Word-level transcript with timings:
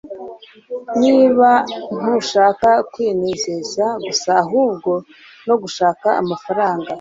niba 1.01 1.49
ntushaka 2.01 2.69
kwinezeza 2.91 3.85
gusa 4.05 4.29
ahubwo 4.43 4.91
no 5.47 5.55
gushaka 5.61 6.07
amafaranga 6.21 6.89